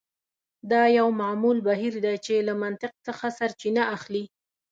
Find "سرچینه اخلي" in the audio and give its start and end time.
3.37-4.23